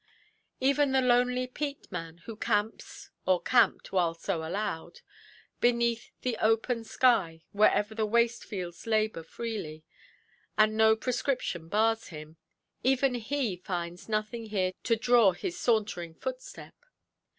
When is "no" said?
10.75-10.95